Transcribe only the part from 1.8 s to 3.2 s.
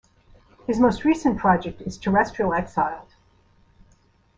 is Terrestrial Exiled.